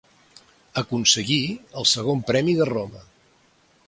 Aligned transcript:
Aconseguí 0.81 1.37
el 1.81 1.87
segon 1.91 2.23
premi 2.31 2.57
de 2.61 2.67
Roma. 2.71 3.05